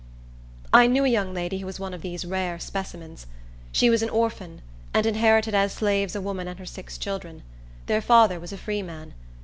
I 0.73 0.87
knew 0.87 1.05
a 1.05 1.09
young 1.09 1.31
lady 1.31 1.59
who 1.59 1.67
was 1.67 1.79
one 1.79 1.93
of 1.93 2.01
these 2.01 2.25
rare 2.25 2.57
specimens. 2.57 3.27
She 3.71 3.87
was 3.87 4.01
an 4.01 4.09
orphan, 4.09 4.63
and 4.95 5.05
inherited 5.05 5.53
as 5.53 5.73
slaves 5.73 6.15
a 6.15 6.21
woman 6.21 6.47
and 6.47 6.57
her 6.57 6.65
six 6.65 6.97
children. 6.97 7.43
Their 7.85 8.01
father 8.01 8.39
was 8.39 8.51
a 8.51 8.57
free 8.57 8.81
man. 8.81 9.13